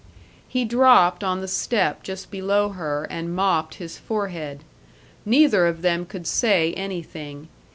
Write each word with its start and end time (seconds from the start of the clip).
He 0.47 0.65
dropped 0.65 1.23
on 1.23 1.41
the 1.41 1.47
step 1.47 2.01
just 2.01 2.31
below 2.31 2.69
her 2.69 3.03
and 3.11 3.35
mopped 3.35 3.75
his 3.75 3.99
forehead. 3.99 4.63
Neither 5.27 5.67
of 5.67 5.83
them 5.83 6.07
could 6.07 6.25
say 6.25 6.73
anything. 6.73 7.49